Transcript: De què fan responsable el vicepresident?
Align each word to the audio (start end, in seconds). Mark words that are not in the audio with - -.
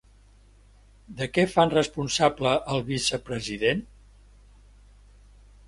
De 1.19 1.27
què 1.33 1.43
fan 1.51 1.73
responsable 1.75 2.55
el 2.77 2.81
vicepresident? 2.89 3.87